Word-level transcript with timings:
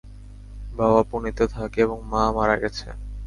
বাবা 0.75 1.01
পুনেতে 1.09 1.45
থাকে 1.55 1.79
এবং 1.81 1.97
মা 2.11 2.23
মারা 2.37 2.55
গেছে। 2.63 2.87